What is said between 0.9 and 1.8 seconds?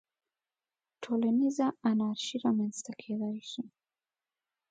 ټولنیزه